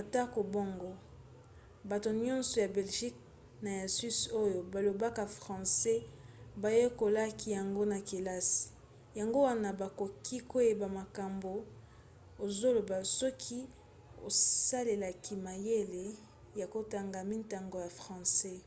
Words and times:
atako 0.00 0.38
bongo 0.52 0.90
bato 1.90 2.10
nyonso 2.24 2.54
ya 2.64 2.68
belgique 2.76 3.20
na 3.62 3.70
ya 3.80 3.86
suisse 3.96 4.26
oyo 4.42 4.60
balobaka 4.72 5.22
francais 5.38 6.08
bayekolaki 6.62 7.48
yango 7.58 7.82
na 7.92 7.98
kelasi 8.08 8.64
yango 9.18 9.38
wana 9.48 9.70
bakoki 9.80 10.36
koyeba 10.50 10.86
makambo 10.98 11.52
ozoloba 12.44 12.96
soki 13.18 13.58
osalelaki 14.28 15.34
mayele 15.46 16.02
ya 16.60 16.66
kotanga 16.74 17.18
mintango 17.30 17.76
ya 17.84 17.90
francais 18.00 18.62